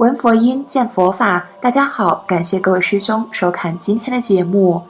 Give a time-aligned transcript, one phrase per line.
[0.00, 1.46] 闻佛音，见佛法。
[1.60, 4.80] 大家好，感谢各位师兄收看今天的节目。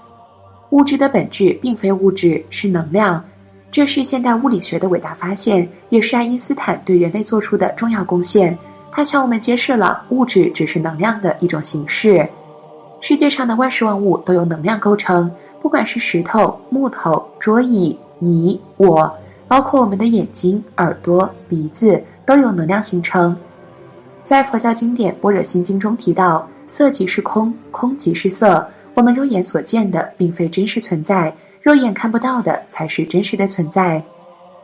[0.68, 3.20] 物质的本质并非物质，是能量。
[3.72, 8.56] 这是现代物理学的伟大发现，也是爱因斯坦对人类做出的重要贡献。
[8.92, 12.24] 他向我们揭示了物质只是能量的一种形式。
[13.00, 15.28] 世界上的万事万物都由能量构成，
[15.60, 19.12] 不管是石头、木头、桌椅、你、我，
[19.48, 23.36] 包括我们的眼睛、耳朵、鼻子，都有能量形成。
[24.30, 28.64] 在佛教经典《般若心经》中提到，色即是空，空即是色。
[28.94, 34.00] 我们肉眼所见的并非真实存在，肉眼看不到的才是真实的存在。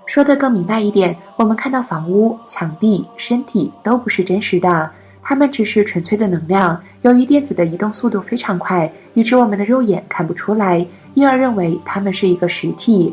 [0.06, 4.89] 说得更明白一点，我们看到房屋、墙壁、身体都不是真实的，
[5.20, 6.80] 它们只是纯粹的能量。
[7.03, 13.12] 由于电子的移动速度非常快，以致我们的肉眼看不出来，因而认为它们是一个实体。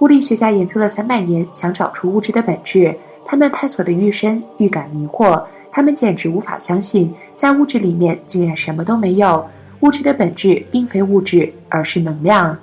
[0.00, 2.92] 物理学家研究了三百年，想找出物质的本质，
[3.24, 5.40] 他们探索的愈深，愈感迷惑。
[5.76, 9.46] 他们简直无法相信，在物质里面竟然什么都没有。
[9.80, 12.56] 物质的本质并非物质，而是能量。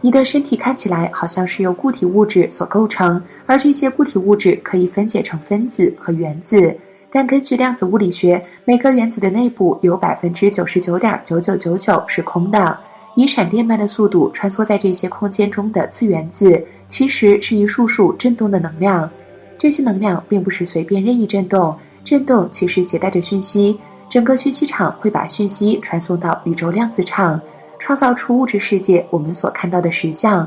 [0.00, 6.76] 你的身体看起来好像是由固体物质所构成，而这些固体物质可以分解成分子和原子。
[7.12, 12.76] 但根据量子物理学，每个原子的内部有百分之九十九点九九九九是空的。
[13.14, 19.08] 以闪电般的速度穿梭在这些空间中的次原子，其实是一束束振动的能量。
[19.56, 21.76] 这些能量并不是随便任意振动。
[22.10, 27.40] 振动其实携带着讯息，整个讯息场会把讯息传送到宇宙量子场，
[27.78, 30.44] 创造出物质世界我们所看到的实像。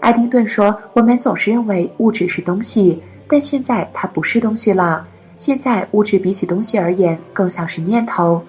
[0.00, 5.06] 爱丁顿说：“我们总是认为物质是东西，但现在它不是东西了。
[5.36, 8.40] 现在物质比起东西而言，更像是念头。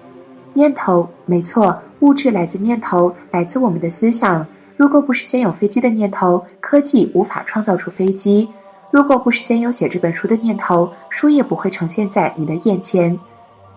[0.54, 4.46] 念头，没错，物质来自念头，来自我们的思想。
[4.78, 8.48] 如果不是先有飞机的念头，科技无法创造出飞机。”
[8.90, 13.16] 如果不是先有写这本书的念头，书也不会呈现在你的眼前。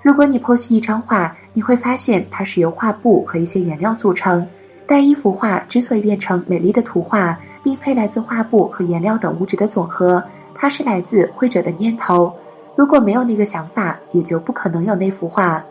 [0.02, 4.46] 如果你剖析一张画，你会发现它是由画布和一些颜料组成。
[4.86, 10.22] 但一幅画之所以变成美丽的图画，并非来自画布和颜料等物质的总和，
[10.54, 12.34] 它是来自绘者的念头。
[12.76, 15.64] 如果没有那个想法，也就不可能有那幅画。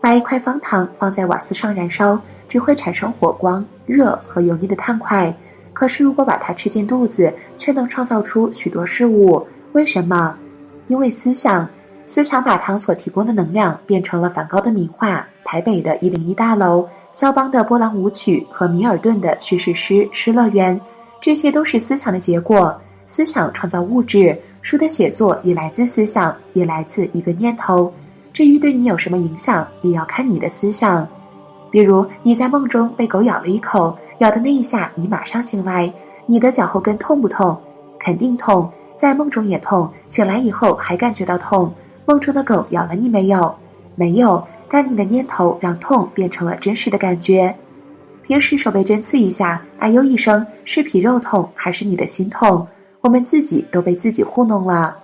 [0.00, 2.18] 把一块方糖放在瓦斯上燃烧，
[2.48, 5.34] 只会产生火光、热和油腻的碳块。
[5.78, 9.46] 可是，如果把它吃进肚子，却能创造出许多事物。
[9.74, 10.36] 为什么？
[10.88, 11.68] 因为思想，
[12.04, 20.76] 思想把糖所提供的能量变成了梵高的名画、台北的一零一大楼、肖邦的波兰舞曲和米尔顿的叙事诗《失乐园》。
[21.20, 22.76] 这些都是思想的结果。
[23.06, 27.92] 思想创造物质，书的写作也来自思想，也来自一个念头。
[28.32, 31.06] 至于对你有什么影响，也要看你的思想。
[31.70, 33.96] 比如，你在梦中被狗咬了一口。
[34.18, 35.92] 咬的那一下，你马上醒来，
[36.26, 37.56] 你的脚后跟痛不痛？
[38.00, 41.72] 肯定痛，在梦中也痛，醒来以后还感觉到痛。
[42.04, 43.54] 梦中的狗咬了你没有？
[43.94, 47.54] 没有，但你的念头让痛变成了真实的感觉。
[48.22, 52.66] 平时手被针刺一下，哎呦一声，是皮肉痛还是你的心痛？
[53.00, 54.96] 我们自己都被自己糊弄了。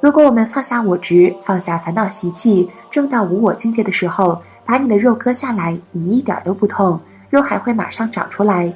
[0.00, 6.98] 如果我们放下我执，放下烦恼习气，正到无我境界的时候，把你的肉割下来，你一点都不痛。
[7.34, 8.72] 肉还会马上长出来。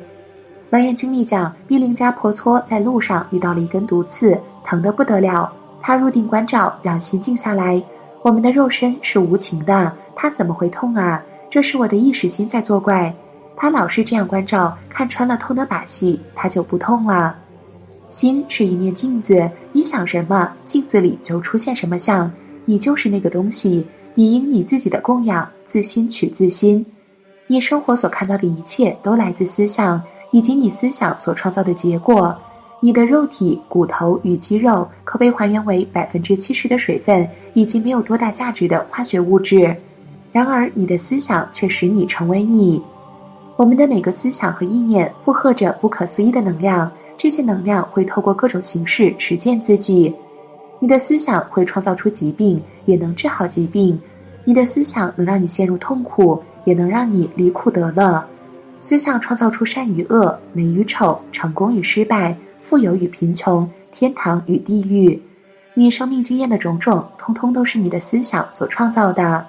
[0.69, 5.49] 楞严经里讲，毕令家婆搓在路上遇到了一根毒刺，疼得不得了。
[5.81, 7.81] 他入定观照，让心静下来。
[8.21, 11.23] 我们的肉身是无情的，它怎么会痛啊？
[11.49, 13.15] 这是我的意识心在作怪。
[13.57, 17.37] 他老是这样关照，看穿了痛的把戏，他就不痛了。
[18.11, 22.29] 心是一面镜子，你想什么，镜子里就出现什么像。
[22.65, 23.87] 你就是那个东西，
[24.17, 26.85] 你因你自己的供养，自心取自心。
[27.51, 30.01] 你生活所看到的一切都来自思想，
[30.31, 32.37] 以及你思想所创造的结果。
[32.79, 39.75] 你的肉体、骨头与肌肉可被还原为百分之七十的水分，以及没有多大价值的化学物质。
[40.31, 42.81] 然而，你的思想却使你成为你。
[43.57, 50.15] 我们的每个思想和意念负荷着不可思议的能量，这些能量会透过各种形式实践自己。
[50.79, 53.99] 你的思想会创造出疾病，也能治好疾病。
[54.45, 56.41] 你的思想能让你陷入痛苦。
[56.69, 58.23] 也能让你离苦得乐。
[58.79, 65.21] 思想创造出善与恶、美与丑、成功与失败、富有与贫穷、天堂与地狱。
[65.73, 69.45] 你生命经验的种种，通通都是你的思想所创造的。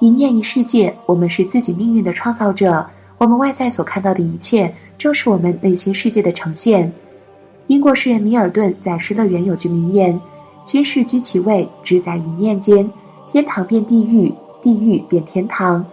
[0.00, 2.84] 一念一世界，我们是自己命运的创造者。
[3.18, 6.90] 我们外在所看到的一切，正是我们内心世界的呈现。
[7.66, 10.18] 英国诗人米尔顿在《失乐园》有句名言
[10.62, 12.88] ：“心事居其位，只在一念间。
[13.30, 14.32] 天堂变地狱，
[14.62, 15.84] 地狱变天堂。”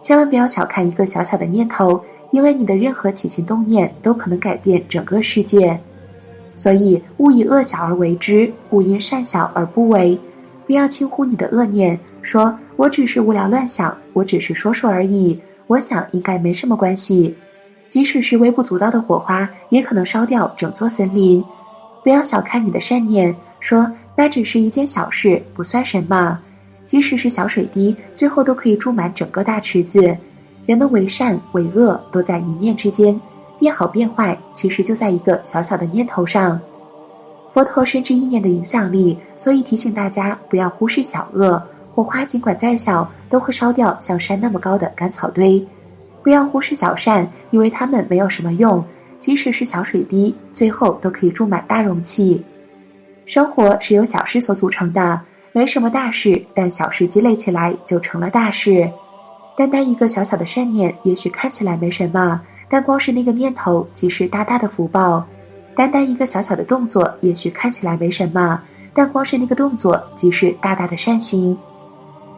[0.00, 2.00] 千万不要小看一个小小的念头，
[2.30, 5.78] 因为你的任何起心动念都可能改变整个世界。
[6.54, 10.18] 所以，勿以恶小而为之，勿因善小而不为。
[10.66, 15.40] 不要轻忽你的恶念，说我只是无聊乱想，我只是说说而已。
[15.66, 17.34] 我想应该没什么关系。
[17.88, 21.42] 即使是微不足道的火花，也可能烧掉整座森林。
[22.02, 26.38] 不要小看你的善念，说那只是一件小事，不算什么。
[26.88, 30.16] 即使是小水滴，最后都可以注满整个大池子。
[30.64, 33.20] 人们为善为恶，都在一念之间。
[33.58, 36.58] 变好变坏，其实就在一个小小的念头上。
[37.52, 41.62] 佛陀深知意念的影响力，所以提醒大家不要忽视小恶。
[41.94, 45.62] 火花尽管再小，都会烧掉像山那么高的干草堆。
[46.22, 48.82] 不要忽视小善，以为它们没有什么用。
[49.20, 52.42] 即使是小水滴，最后都可以注满大容器。
[53.26, 55.20] 生活是由小事所组成的，
[55.52, 58.90] 没什么大事，但小事积累起来就成了大事。
[59.56, 62.40] 单单一个小小的善念，也许看起来没什么。
[62.68, 65.24] 但光是那个念头，即是大大的福报；
[65.74, 68.60] 单单一个小小的动作，也许看起来没什么，
[68.92, 71.56] 但光是那个动作，即是大大的善行。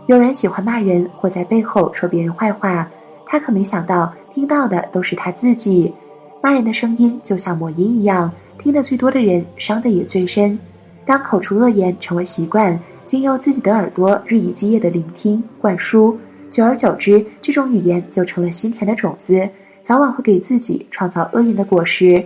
[0.07, 2.89] 有人喜欢骂人，或在背后说别人坏话，
[3.27, 5.93] 他可没想到，听到的都是他自己。
[6.41, 10.59] 骂人的声音就像魔音一样，听得最多的人，伤得也最深。
[11.05, 12.79] 当口出恶言成为习惯，
[13.11, 16.17] 经由自己的耳朵日以继夜的聆听灌输，
[16.49, 19.49] 久而久之，这种语言就成了心田的种子。
[19.83, 22.25] 早晚会给自己创造厄运的果实。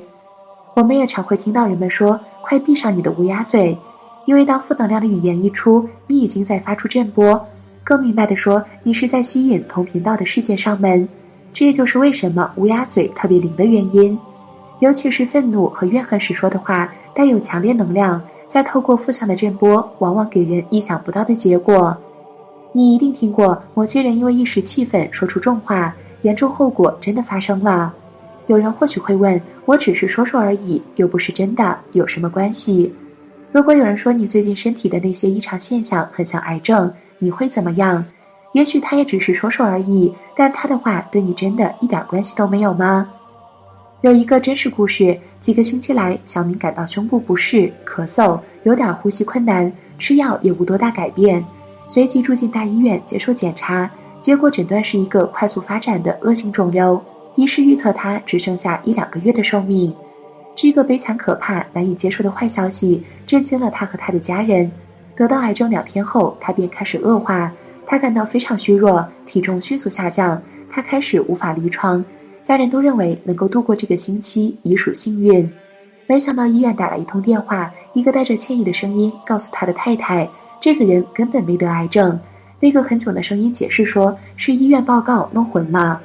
[0.76, 3.74] 我们也常会听到人们说：“快闭上你的乌鸦嘴！”
[4.26, 7.42] 因为当负能量的语言一出，你已经在发出震波。
[7.82, 11.08] 更明白的说，你是在吸引同频道的世界上门。
[11.50, 14.18] 这也就是为什么乌鸦嘴特别灵的原因。
[14.80, 18.20] 尤其是愤怒和怨恨时说的话，带有强烈能量，
[18.54, 21.96] 再透过负向的震波，往往给人意想不到的结果。
[22.70, 25.92] 你一定听过某些人因为一时气愤说出重话。
[26.22, 27.92] 严重后果真的发生了，
[28.46, 32.94] 有人或许会问：“我只是说说而已，又不是真的，有什么关系？”
[33.50, 38.04] 如果有人说你最近身体的那些异常现象很像癌症，你会怎么样？
[38.52, 43.10] 也许他也只是说说而已，但他的话对你真的一点关系都没有吗？
[44.04, 51.42] 有一个真实故事：几个星期来，小明感到胸部不适、咳嗽，有点呼吸困难，吃药也无多大改变，
[51.88, 53.90] 随即住进大医院接受检查。
[54.20, 57.02] 结果诊断是一个快速发展的恶性肿瘤，
[57.34, 59.90] 医师预测他只剩下一两个月的寿命。
[60.54, 64.70] 这个悲惨、可怕、难以接受的坏消息震惊了他和他的家人。
[65.16, 67.50] 得到癌症两天后，他便开始恶化，
[67.86, 72.04] 他感到非常虚弱，体重迅速下降，他开始无法离床。
[72.44, 75.50] 家人都认为能够度过这个星期已属幸运。
[76.06, 80.28] 没想到医院打来一通电话，一个带着歉意的声音告诉他的太太，
[80.60, 82.20] 这个人根本没得癌症。
[82.60, 85.98] 那个很囧的声音解释说：“是医院报告弄混了。”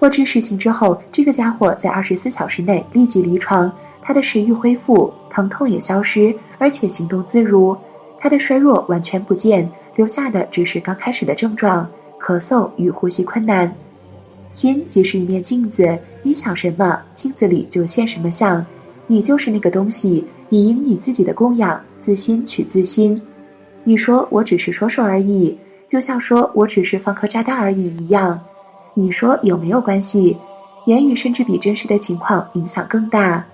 [0.00, 7.76] 获知实情之后，这个家伙在二十四小时内立即离床，他的食欲恢复，疼痛也消失，而且行动自如。
[8.18, 11.86] 他的衰弱完全不见，留下的只是刚开始的症状：
[12.18, 13.70] 咳嗽与呼吸困难。
[14.52, 18.64] 心即是一面镜子，你想什么，镜子里就现什么像。
[19.06, 23.20] 你就是那个东西，你应你自己的供养，自心取自心。
[23.82, 25.58] 你说我只是说说而已。
[25.88, 28.38] 就像说我只是放颗炸弹而已一样，
[28.94, 30.36] 你说有没有关系？
[30.84, 33.44] 言语甚至比真实的情况影响更大。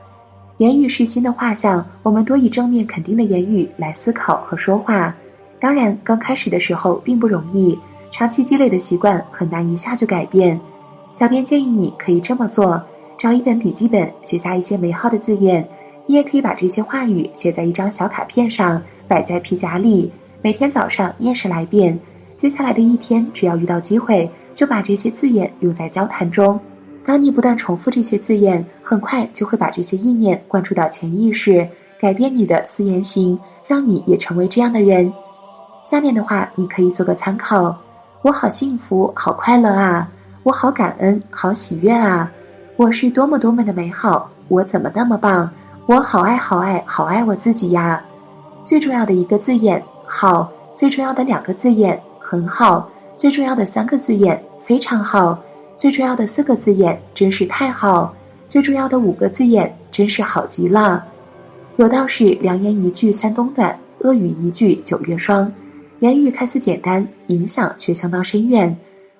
[0.58, 5.14] 言语是心的画像，我们多以正面肯定的言语来思考和说话。
[5.60, 7.78] 当然，刚开始的时候并不容易，
[8.10, 10.58] 长期积累的习惯很难一下就改变。
[11.12, 12.80] 小编建议你可以这么做：
[13.16, 15.66] 找一本笔记本，写下一些美好的字眼。
[16.06, 20.10] 你也可以把这些话语写在一张小卡片上，摆在皮夹里，
[20.40, 21.98] 每天早上念十来遍。
[22.36, 26.58] 接下来的一天，只要遇到机会，就把这些字眼用在交谈中。
[27.04, 31.66] 当你不断重复这些字眼，很快就会把这些意念灌注到潜意识，
[31.98, 35.12] 改变你的思言行，让你也成为这样的人。
[35.84, 37.76] 下面的话你可以做个参考：
[38.22, 40.08] 我好幸福，好快乐啊！
[40.44, 42.30] 我好感恩，好喜悦啊！
[42.76, 44.30] 我是多么多么的美好！
[44.48, 45.50] 我怎么那么棒？
[45.86, 48.02] 我好爱好爱好爱我自己呀！
[48.64, 52.00] 最重要的一个字眼好，最重要的两个字眼。
[52.20, 55.38] 很好，最重要的三个字眼非常好，
[55.76, 58.14] 最重要的四个字眼真是太好，
[58.46, 61.04] 最重要的五个字眼真是好极了。
[61.76, 65.50] 有道是良言一句三冬暖，恶语一句九月霜。
[66.00, 68.76] 言语看似简单，影响却相当深远。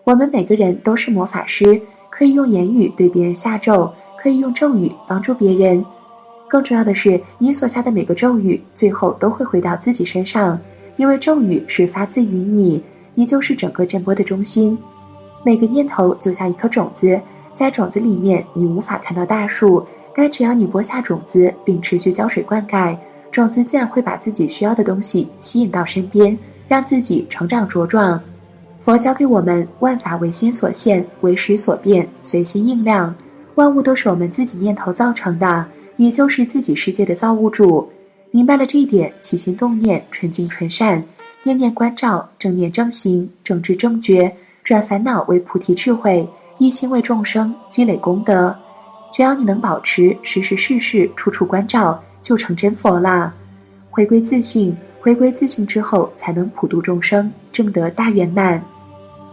[0.08, 5.84] 我们每个人都是魔法师，可以用言语对别人下咒，可以用咒语帮助别人。
[6.48, 10.58] 更重要的是，你所下的每个咒语，最后都会回到自己身上，
[10.96, 12.82] 因为咒语是发自于你。
[13.14, 14.78] 你就是整个震波的中心，
[15.44, 17.20] 每个念头就像一颗种子，
[17.52, 22.96] 在种子里面你无法看到大树，但只要你播下种子，并持续浇水灌溉，
[23.30, 28.18] 种子自然会把自己需要的东西吸引到身边，让自己成长茁壮。
[28.80, 33.12] 佛教给我们万法唯心所现，为识所变，随心应量，
[33.56, 35.66] 万物都是我们自己念头造成的，
[35.96, 37.88] 也就是自己世界的造物主。
[38.30, 41.02] 明白了这一点，起心动念纯净纯善，
[41.42, 44.32] 念念关照，正念正行，正知正觉，
[44.62, 48.54] 转烦恼为菩提智慧，一心为众生积累功德。
[49.12, 53.34] 只要你能保持时时事事处处关照，就成真佛了。
[53.90, 54.76] 回归自信。
[55.08, 58.62] 回归自信之后，才能普度众生，正得大圆满。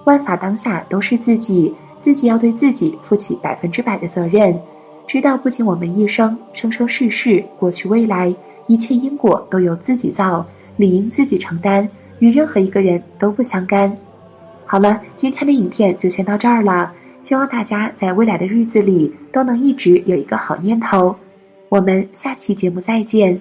[0.06, 4.58] 万法当下都是自己，自己要对自己负起百分之百的责任。
[5.06, 8.34] 知道不仅我们一生生生世世、过去未来，
[8.68, 10.46] 一切因果都由自己造，
[10.78, 11.86] 理应自己承担，
[12.20, 13.94] 与任何一个人都不相干。
[14.66, 16.90] 好了，今天的影片就先到这儿了。
[17.22, 21.14] 希望大家在未来的日子里都能一直有一个好念头。
[21.68, 23.38] 我们下期节目再见。